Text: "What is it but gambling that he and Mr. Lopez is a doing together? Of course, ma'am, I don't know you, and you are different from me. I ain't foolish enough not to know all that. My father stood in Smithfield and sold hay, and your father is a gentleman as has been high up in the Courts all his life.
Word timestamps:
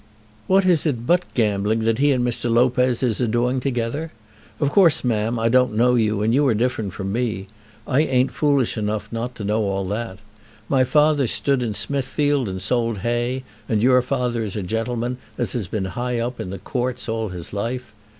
"What 0.47 0.65
is 0.65 0.87
it 0.87 1.05
but 1.05 1.31
gambling 1.35 1.81
that 1.81 1.99
he 1.99 2.11
and 2.11 2.25
Mr. 2.27 2.49
Lopez 2.51 3.03
is 3.03 3.21
a 3.21 3.27
doing 3.27 3.59
together? 3.59 4.11
Of 4.59 4.71
course, 4.71 5.03
ma'am, 5.03 5.37
I 5.37 5.47
don't 5.47 5.75
know 5.77 5.93
you, 5.93 6.23
and 6.23 6.33
you 6.33 6.47
are 6.47 6.55
different 6.55 6.93
from 6.93 7.11
me. 7.11 7.45
I 7.85 8.01
ain't 8.01 8.33
foolish 8.33 8.79
enough 8.79 9.09
not 9.11 9.35
to 9.35 9.43
know 9.43 9.61
all 9.61 9.85
that. 9.89 10.17
My 10.67 10.83
father 10.83 11.27
stood 11.27 11.61
in 11.61 11.75
Smithfield 11.75 12.49
and 12.49 12.59
sold 12.63 12.97
hay, 13.05 13.43
and 13.69 13.83
your 13.83 14.01
father 14.01 14.41
is 14.43 14.55
a 14.55 14.63
gentleman 14.63 15.17
as 15.37 15.53
has 15.53 15.67
been 15.67 15.85
high 15.85 16.17
up 16.17 16.39
in 16.39 16.49
the 16.49 16.57
Courts 16.57 17.07
all 17.07 17.29
his 17.29 17.53
life. 17.53 17.93